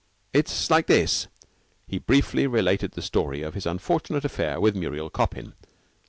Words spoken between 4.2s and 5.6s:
affair with Muriel Coppin.